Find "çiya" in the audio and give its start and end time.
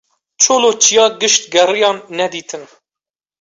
0.81-1.07